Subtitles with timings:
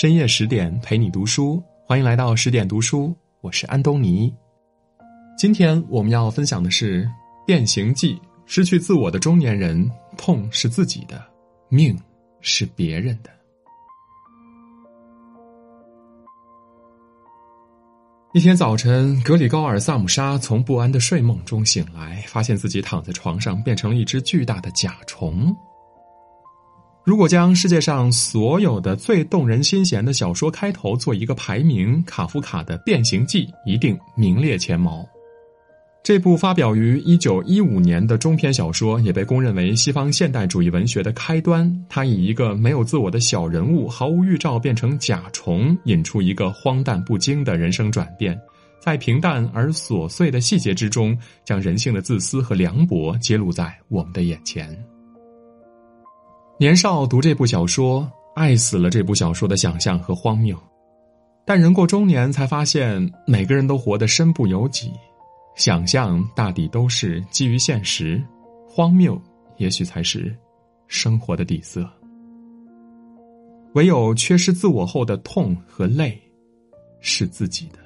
[0.00, 4.32] 深夜十点陪你读书，欢迎来到十点读书，我是安东尼。
[5.36, 7.04] 今天我们要分享的是
[7.44, 8.14] 《变形记》，
[8.46, 11.20] 失去自我的中年人，痛是自己的，
[11.68, 11.98] 命
[12.40, 13.30] 是别人的。
[18.34, 25.52] 一天早晨，格里高尔·萨姆沙从不安的睡梦中醒来，发现自己躺在床上，变成了一只巨大的甲虫。
[27.08, 35.08] 如果将世界上所有的最动人心弦的小说开头做一个排名，卡夫卡的《变形记》一定名列前茅。
[36.04, 41.74] 这部发表于一九一五年的中篇小说，也被公认为西方现代主义文学的开端。
[41.88, 48.38] 它以一个没有自我的小人物，毫无预兆变成甲虫，引出一个荒诞不经的人生转变，
[48.80, 54.78] 在平淡而琐碎的细节之中，将人性的自私和凉薄揭露在我们的眼前。
[56.60, 60.58] 年少读这部小说，爱死了这部小说的想象和荒谬，
[61.46, 64.90] 但人过中年才发现，每个人都活得身不由己。
[65.54, 68.20] 想象大抵都是基于现实，
[68.66, 69.16] 荒谬
[69.58, 70.36] 也许才是
[70.88, 71.88] 生活的底色。
[73.74, 76.20] 唯有缺失自我后的痛和累，
[77.00, 77.78] 是自己的。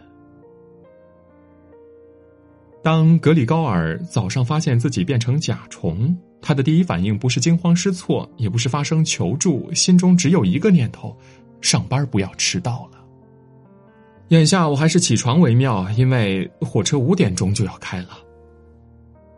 [2.83, 11.17] 当格里高尔早上发现自己变成甲虫，他的第一反应不是惊慌失措，也不是发声求助，心中只有一个念头：
[11.61, 12.99] 上班不要迟到了。
[14.29, 18.19] 眼下我还是起床为妙，因为火车五点钟就要开了。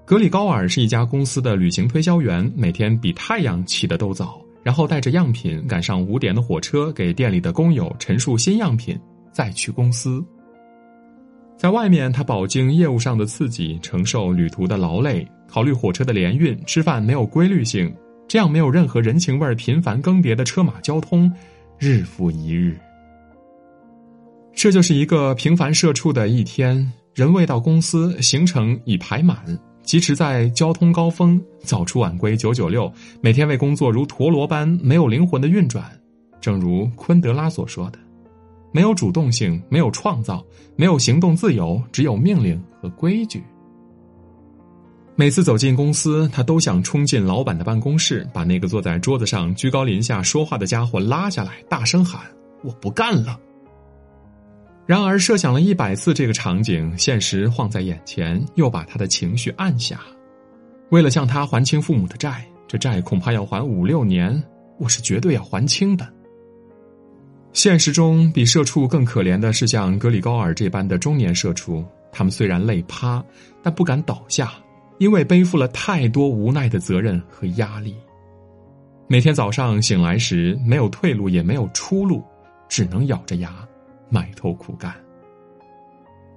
[0.07, 8.99] 格里高尔是一家公司的旅行推销员，每天比太阳起得都早，然后带着样品赶上五点的火车，给店里的工友陈述新样品，
[9.33, 10.25] 再去公司。
[11.57, 17.95] 在外面，他饱经业务上的刺激，承受旅途的劳累，考虑火车的联运，吃饭没有规律性，
[18.29, 21.33] 这样没有任何人情味频繁更迭的车马交通，
[21.79, 22.77] 日复一日。
[24.53, 29.37] 这就是一个平凡社畜的一天，人未到公司，行程已排满，
[29.83, 35.85] 疾驰在交通高峰，早出晚归九九六，每天为工作如陀螺般没有灵魂的运转。
[36.41, 37.99] 正如昆德拉所说的
[38.75, 43.41] ：“没有主动性，没有创造，没有行动自由，只有命令和规矩。”
[45.15, 52.21] 每次走进公司，他都想冲进老板的办公室，把那个坐在桌子上居高临下说话的家伙拉下来，大声喊
[52.65, 53.39] ：“我不干了！”
[54.87, 60.01] 然而，设想了一百次这个场景，现实晃在眼前，又把他的情绪按下。
[60.91, 64.43] 为了向他还清父母的债，这债恐怕要还五六年，
[64.79, 66.13] 我是绝对要还清的。
[67.55, 73.25] 现实中，比社畜更可怜的是像格里高尔这般的中年社畜，他们虽然累趴，
[73.63, 74.53] 但不敢倒下，
[74.99, 77.95] 因为背负了太多无奈的责任和压力。
[79.07, 82.25] 每天早上醒来时，没有退路，也没有出路，
[82.69, 83.55] 只能咬着牙。
[84.11, 84.93] 埋头苦干。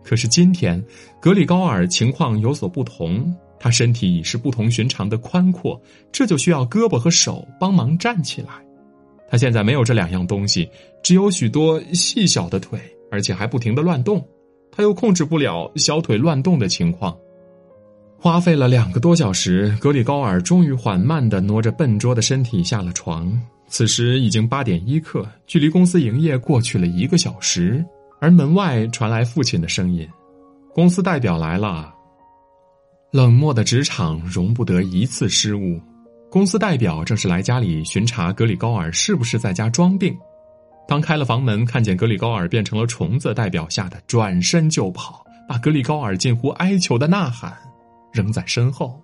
[0.04, 0.82] 可是今天，
[1.20, 8.67] 格里高尔情况有所不同，他身体已是不同寻常的宽阔，这就需要胳膊和手帮忙站起来。
[9.30, 10.70] 他现在没有这两样东西，
[11.04, 12.80] 只有许多细小的腿，
[13.12, 14.26] 而且还不停的乱动。
[14.72, 17.18] 他又控制不了小腿乱动的情况。
[18.20, 23.32] 花费了两个多小时，格里高尔终于缓慢的挪着笨拙的身体下了床。
[23.68, 27.84] 此时已经八点一刻，距离公司营业过去了一个小时，
[28.22, 30.08] 而门外传来父亲的声音
[30.74, 31.94] ：“公司代表来了。”
[33.12, 35.80] 冷漠的职场容不得一次失误。
[36.30, 40.16] 公司代表正是来家里巡查格里高尔是不是在家装病。
[40.88, 47.58] 当开了房门，看见格里高尔变成了虫子，代表吓得转身就跑，把格里高尔近乎哀求的呐喊
[48.12, 49.02] 扔在身后。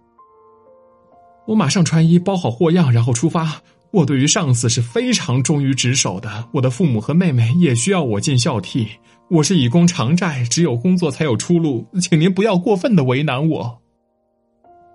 [1.46, 3.62] 我马上穿衣，包好货样，然后出发。
[3.92, 8.88] 我对于上司是非常忠于职守的，我的父母和妹妹也需要我尽孝悌。
[9.30, 13.80] 我是以工偿债，只有工作才有出路，请您不要过分的为难我。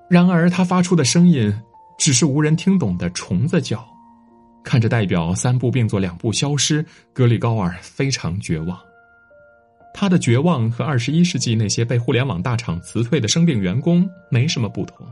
[0.09, 1.55] 然而，他发出的声音
[1.99, 3.87] 只是无人听懂的虫子叫。
[4.65, 8.79] 看着代表三步并作两步消失，格里高尔非常绝望。
[9.95, 15.07] 他的绝望和二十一世纪那些被互联网大厂辞退的生病员工没什么不同，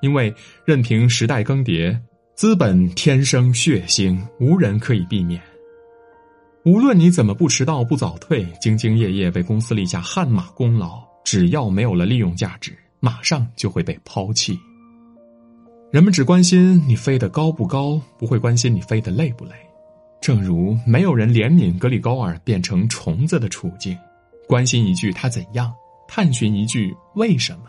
[0.00, 0.32] 因为
[0.64, 1.98] 任凭时代更迭。
[2.34, 5.40] 资本天生血腥，无人可以避免。
[6.64, 14.58] 无论你怎么不迟到、不早退，兢兢业业为公司立下汗马功劳，只要没有了利用价值，马上就会被抛弃。
[15.92, 19.52] 人们只关心你飞得高不高，不会关心你飞得累不累。
[20.22, 23.94] 正如没有人怜悯格里高尔变成虫子的处境，
[24.48, 25.70] 关心一句他怎样，
[26.08, 27.64] 探寻一句为什么。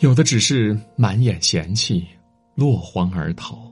[0.00, 2.04] 有的只是满眼嫌弃。
[2.56, 3.70] 落荒而逃。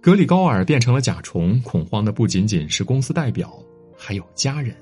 [0.00, 3.52] 格里高尔变成了甲虫，恐慌的不仅仅是公司代表，
[3.98, 4.72] 还有家人。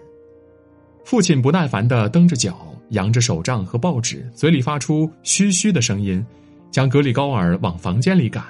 [1.02, 6.24] 父亲不耐烦的蹬着脚，扬着手杖和报纸，嘴里发出嘘嘘的声音，
[6.70, 8.42] 将格里高尔往房间里赶。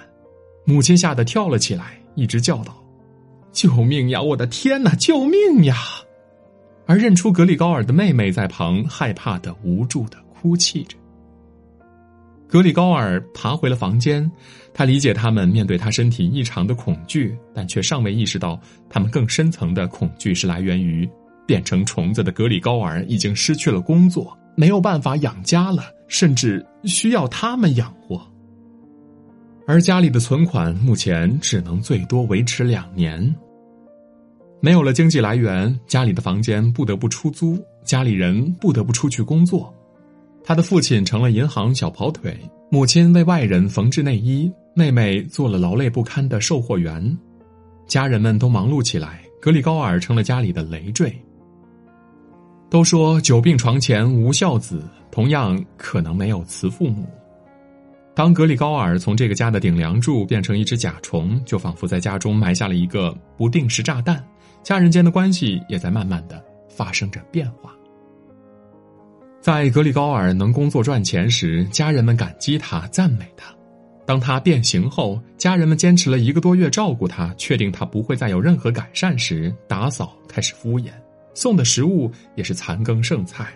[0.65, 2.81] 母亲吓得跳了起来，一直叫道
[3.51, 4.23] ：“救命呀！
[4.23, 4.95] 我的天哪！
[4.95, 5.77] 救命呀！”
[6.87, 10.97] 而认出格里高尔的妹妹在旁害怕的、无助的哭泣着。
[12.49, 14.31] 格里高尔爬回了房间，
[14.75, 18.61] 他理解他们面对他身体异常的恐惧，但却尚未意识到
[18.91, 21.09] 他们更深层的恐惧是来源于
[21.47, 28.21] 变成虫子的格里高尔已经失去了工作，没有办法养家了，甚至需要他们养活。
[29.67, 33.35] 而家里的存款目前只能最多维持两年。
[34.61, 39.73] 没有了经济来源，家里的房间不得不出租，家里人不得不出去工作。
[40.45, 42.37] 他的父亲成了银行小跑腿，
[42.71, 47.17] 母亲为外人缝制内衣，妹妹做了劳累不堪的售货员，
[47.87, 51.13] 家人们都忙碌起来，格里高尔成了家里的累赘。
[52.73, 57.07] 都说久病床前无孝子，同样可能没有慈父母。
[58.15, 64.25] 当格里高尔从这个家的顶梁柱变成一只甲虫，就仿佛在家中埋下了一个不定时炸弹，
[64.63, 67.75] 家人间的关系也在慢慢的发生着变化。
[69.43, 73.53] 在格里高尔能工作赚钱时，家人们感激他、赞美他；
[74.07, 80.91] 当他变形后，家人们坚持了一个多月照顾他，确定他不会再有任何改善时，打扫开始敷衍，
[81.35, 83.49] 送的食物也是残羹剩菜，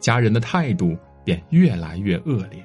[0.00, 2.64] 家人的态度便越来越恶劣。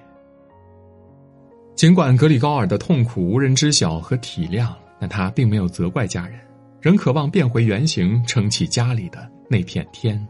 [1.76, 6.38] 尽管格里高尔的痛苦无人知晓和体谅，但他并没有责怪家人，
[6.82, 10.28] 仍渴望变回原形，撑起家里的那片天。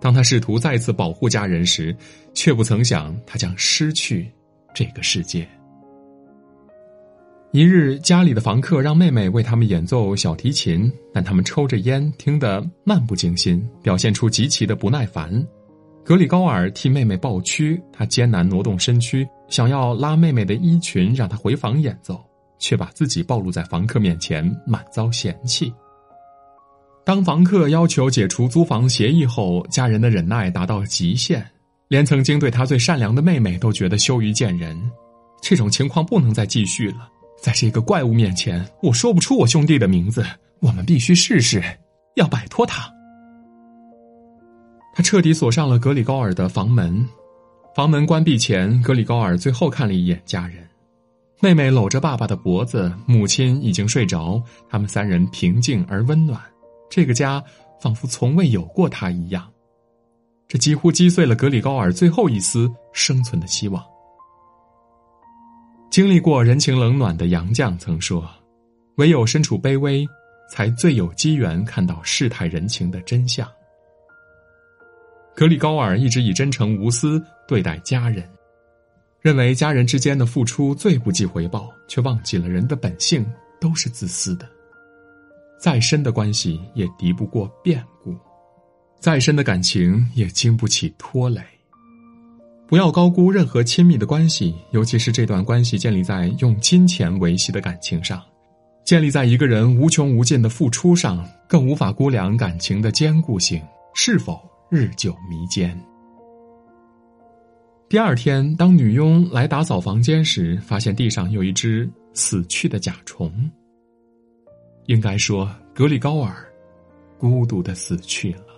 [0.00, 1.94] 当他试图再次保护家人时，
[2.34, 4.28] 却不曾想他将失去
[4.74, 5.46] 这个世界。
[7.52, 15.44] 一日，家里的房客让妹妹为他们演奏小提琴，但他们抽着烟，听得漫不经心，表现出极其的不耐烦。
[16.04, 19.26] 格里高尔替妹妹抱屈，他艰难挪动身躯。
[19.48, 22.24] 想要拉妹妹的衣裙，让她回房演奏，
[22.60, 25.72] 却把自己暴露在房客面前，满遭嫌弃。
[27.04, 31.44] 当房客要求解除租房协议后，家人的忍耐达到极限，
[31.88, 34.80] 连曾经对他最善良的妹妹都觉得羞于见人。
[35.42, 37.10] 这种情况不能再继续了，
[37.40, 40.24] 在这个怪物面前，我说不出我兄弟的名字。
[40.60, 41.62] 我们必须试试，
[42.16, 42.92] 要摆脱他。
[44.92, 47.08] 他彻底锁上了格里高尔的房门。
[47.74, 50.68] 房门关闭前，格里高尔最后看了一眼家人，
[51.40, 56.38] 妹妹搂着爸爸的脖子，母亲已经睡着，他们三人平静而温暖，
[56.90, 57.42] 这个家
[57.80, 59.48] 仿佛从未有过他一样，
[60.46, 63.82] 这几乎击碎了格里高尔最后一丝生存的希望。
[65.90, 68.24] 经历过人情冷暖的杨绛曾说
[68.98, 70.06] ：“唯有身处卑微，
[70.48, 73.46] 才最有机缘看到世态人情的真相。”
[75.34, 78.24] 格里高尔一直以真诚无私对待家人，
[79.20, 83.26] 认为家人之间的付出最不计回报，却忘记了人的本性
[83.60, 84.48] 都是自私的。
[85.58, 88.14] 再深的关系也敌不过变故，
[89.00, 91.42] 再深的感情也经不起拖累。
[92.70, 98.22] 不要高估任何亲密的关系，尤其是这段关系建立在用金钱维系的感情上，
[98.84, 103.60] 建立在一个人无穷无尽的付出上，更无法估量感情的坚固性
[103.92, 104.40] 是否。
[104.70, 105.76] 日久弥坚。
[107.88, 113.32] 第二天，当女佣来打扫房间时，发现地上有一只死去的甲虫。
[114.86, 116.48] 应该说，格里高尔
[117.18, 118.49] 孤独的死去了。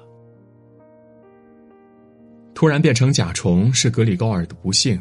[2.62, 4.97] 突然变成甲虫是格里高尔的不幸，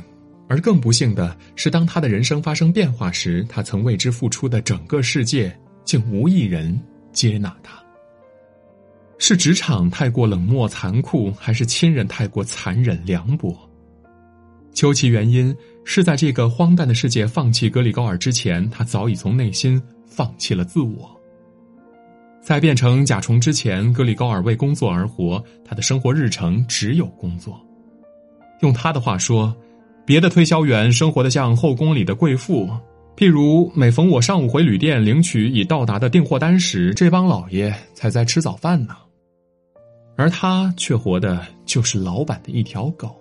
[0.50, 6.82] 而更不幸的是，当他的人生发生变化时，他曾为之付出的整个世界，竟无一人
[7.14, 7.80] 接纳他。
[9.20, 13.56] 是职场太过冷漠残酷，还是亲人太过残忍凉薄？
[14.74, 21.21] 究其原因，是在这个荒诞的世界放弃格里高尔之前，他早已从内心放弃了自我。
[22.42, 27.60] 在变成甲虫之前，格里高尔为工作而活，他的生活日程只有工作。
[28.62, 29.56] 用他的话说，
[30.06, 32.68] 别的推销员生活的像后宫里的贵妇，
[33.16, 38.96] 譬如每逢我上午回旅店领取已到达的订货单时，这帮老爷才在吃早饭呢。
[40.18, 43.16] 而他却活的就是老板的一条狗。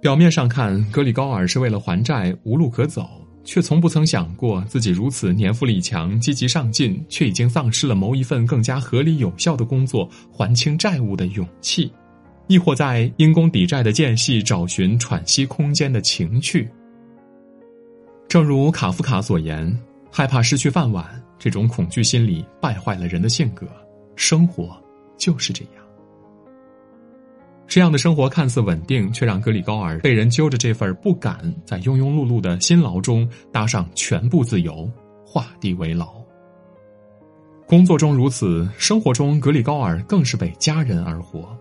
[0.00, 3.08] 表面上看，格里高尔是为了还债无路可走，
[3.44, 11.92] 却从不曾想过自己如此年富力强、积极上进，却已经丧失了谋一份更加合理有效的工作还清债务的勇气，
[12.46, 16.68] 亦或在因公抵债的间隙找寻喘息空间的情趣。
[18.28, 19.78] 正如卡夫卡所言。
[20.14, 21.06] 害怕失去饭碗，
[21.38, 23.66] 这种恐惧心理败坏了人的性格。
[24.14, 24.78] 生活
[25.16, 25.81] 就是这样。
[27.66, 34.90] 这样的生活看似稳定，却让格里高尔被人揪着这份不敢，在庸庸碌碌的辛劳中搭上全部自由，
[35.24, 36.06] 画地为牢。
[37.66, 41.56] 工作中如此，生活中格里高尔更是为家人而活。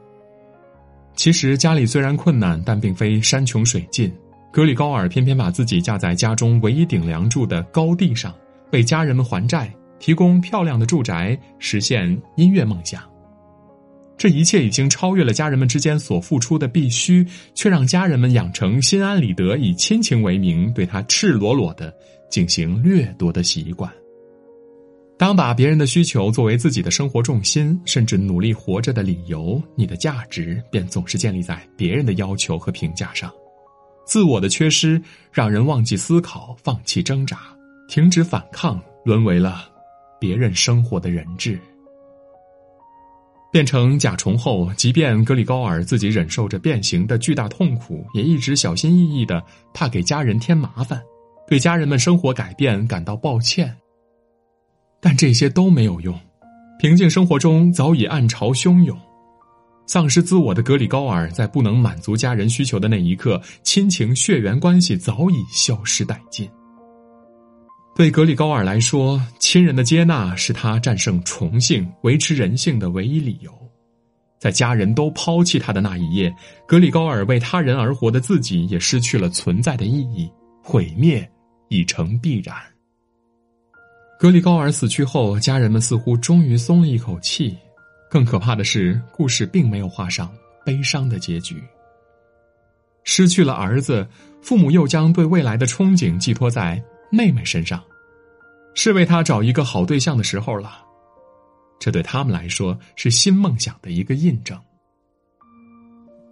[1.15, 4.11] 其实家里虽然困难，但并非山穷水尽。
[4.51, 8.35] 格里高尔偏偏把自己架在家中唯一顶梁柱的高地上，
[8.73, 13.01] 为家人们还债，提供漂亮的住宅，实现音乐梦想。
[14.21, 17.25] 这一切已经超越了家人们之间所付出的必须，
[17.55, 21.91] 却让家人们养成心安理得以亲情为名对他赤裸裸的
[22.29, 23.91] 进行掠夺的习惯。
[25.17, 33.33] 当把别人的需求作为自己的生活重心，甚至努力活着的理由，你的价值便总是建立在别人的要求和评价上。
[34.05, 35.01] 自我的缺失
[35.31, 37.39] 让人忘记思考，放弃挣扎，
[37.89, 39.67] 停止反抗，沦为了
[40.19, 41.59] 别人生活的人质。
[43.51, 49.43] 变成甲虫后，即便格里高尔自己忍受着变形的巨大痛苦，也一直小心翼翼的，
[49.73, 51.01] 怕给家人添麻烦，
[51.49, 53.75] 对家人们生活改变感到抱歉。
[55.01, 56.17] 但这些都没有用，
[56.79, 58.97] 平静生活中早已暗潮汹涌。
[59.85, 66.49] 丧失自我的格里高尔，在不能满足家人需求的那一刻，亲情血缘关系早已消失殆尽。
[68.01, 73.51] 对格里高尔来说，亲人的接纳是他战胜虫性、维持人性的唯一理由。
[74.39, 76.35] 在家人都抛弃他的那一夜，
[76.67, 80.27] 格里高尔为他人而活的自己也失去了存在的意义，
[80.63, 81.31] 毁灭
[81.69, 82.55] 已成必然。
[84.17, 87.55] 格里高尔死去后，家人们似乎终于松了一口气。
[88.09, 90.33] 更可怕的是，故事并没有画上
[90.65, 91.63] 悲伤的结局。
[93.03, 94.07] 失去了儿子，
[94.41, 97.79] 父母又将对未来的憧憬寄托在妹妹身上，
[98.73, 100.83] 是为他找一个好对象的时候了。
[101.79, 104.59] 这对他们来说是新梦想的一个印证。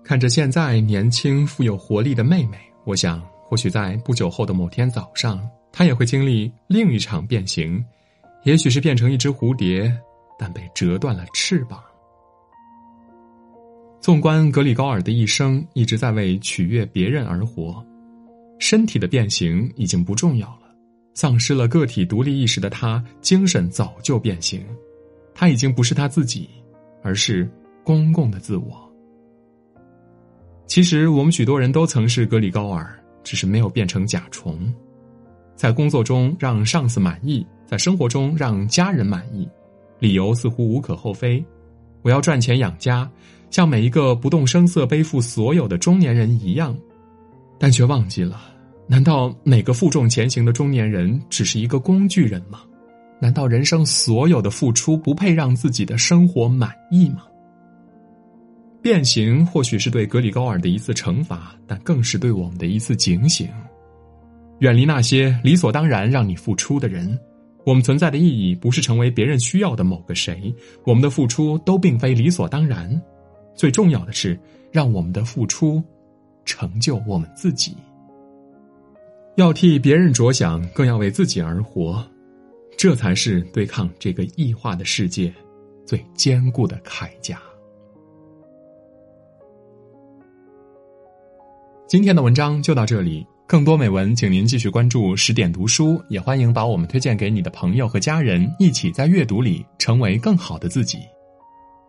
[0.03, 7.83] 看着现在年轻富有活力的妹妹，我想，或许在不久后的某天早上，她也会经历另一场变形，
[8.43, 9.91] 也许是变成一只蝴蝶。
[10.41, 11.83] 但被折断了翅膀。
[13.99, 17.85] 纵观格里高尔的一生，一直在为取悦别人而活，
[18.57, 20.68] 身体的变形已经不重要了。
[21.13, 24.63] 丧失了个体独立意识的他，精神早就变形。
[25.33, 26.49] 他已经不是他自己，
[27.01, 27.49] 而是
[27.83, 28.91] 公共的自我。
[30.65, 34.73] 其实，我们许多人都曾是格里高尔，只是没有变成甲虫，
[35.55, 39.49] 在工作中让上司满意，在生活中让家人满意。
[39.99, 41.43] 理由似乎无可厚非，
[42.01, 43.09] 我要赚钱养家，
[43.49, 46.77] 像每一个不动声色背负所有的中年人一样，
[47.57, 48.39] 但却忘记了：
[48.91, 52.61] 难道每个负重前行的中年人只是一个工具人吗？
[53.21, 57.21] 难道人生所有的付出不配让自己的生活满意吗？
[58.81, 63.47] 变形或许是对格里高尔的一次惩罚，但更是对我们的一次警醒：
[64.57, 67.15] 远离那些理所当然让你付出的人。
[67.65, 70.51] 我们存在的意义不是成为别人需要的某个谁，
[70.83, 72.99] 我们的付出都并非理所当然。
[73.53, 74.39] 最重要的是，
[74.71, 75.83] 让我们的付出
[76.43, 77.75] 成就我们自己。
[79.39, 82.05] 要替别人着想，更要为自己而活，
[82.77, 85.33] 这才是对抗这个异化的世界
[85.85, 87.41] 最坚固的铠甲。
[91.87, 93.25] 今天的文章就到这里。
[93.47, 100.99] 更多美文，请您继续关注十点读书，也欢迎把我们推荐给你的朋友和家人，一起在阅读里成为更好的自己。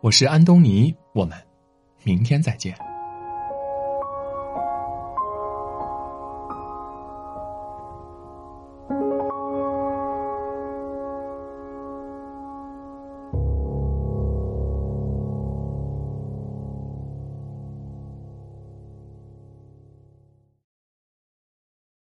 [0.01, 1.37] 我是安东尼，我们
[2.05, 2.90] 明天再见。